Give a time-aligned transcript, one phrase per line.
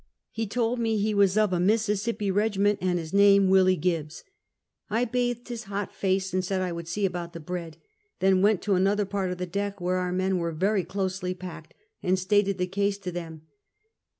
[0.31, 4.23] He told me he was of a Missis sippi regiment, and his name "Willis Gibbs.
[4.89, 7.77] I bathed his hot face, and said I would see about the bread;
[8.17, 11.75] then went to another part of the deck, where our men were very closely packed,
[12.01, 13.43] and stated the case to them.